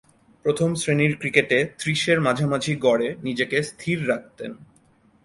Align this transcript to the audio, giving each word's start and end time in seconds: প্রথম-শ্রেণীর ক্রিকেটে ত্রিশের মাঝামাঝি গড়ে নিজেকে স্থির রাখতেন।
প্রথম-শ্রেণীর 0.45 1.13
ক্রিকেটে 1.17 1.59
ত্রিশের 1.79 2.21
মাঝামাঝি 2.21 2.75
গড়ে 2.75 3.15
নিজেকে 3.23 3.63
স্থির 3.63 4.09
রাখতেন। 4.09 4.51